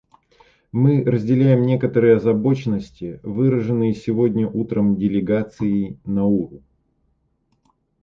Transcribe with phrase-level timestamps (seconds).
[0.71, 6.63] Мы разделяем некоторые озабоченности, выраженные сегодня утром делегаций Науру.